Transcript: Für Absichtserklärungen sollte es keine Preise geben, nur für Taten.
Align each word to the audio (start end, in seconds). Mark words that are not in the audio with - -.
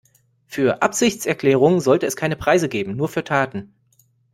Für 0.47 0.81
Absichtserklärungen 0.81 1.79
sollte 1.79 2.07
es 2.07 2.15
keine 2.15 2.35
Preise 2.35 2.67
geben, 2.69 2.95
nur 2.95 3.07
für 3.07 3.23
Taten. 3.23 3.75